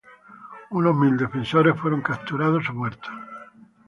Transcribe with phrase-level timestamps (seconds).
[0.71, 3.13] Unos mil defensores fueron capturados o muertos.